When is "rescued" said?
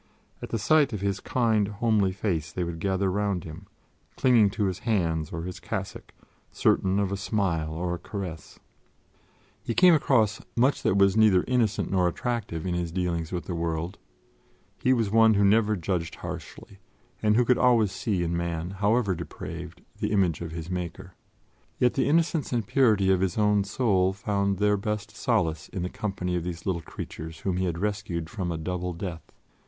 27.77-28.31